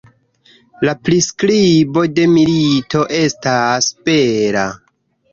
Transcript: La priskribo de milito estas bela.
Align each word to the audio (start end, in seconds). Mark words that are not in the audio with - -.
La 0.87 0.93
priskribo 1.07 2.05
de 2.19 2.25
milito 2.35 3.01
estas 3.17 3.91
bela. 4.09 4.65